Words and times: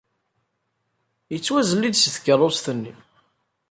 Yettwazelli-d 1.33 1.95
seg 1.97 2.13
tkeṛṛust-nni. 2.15 2.93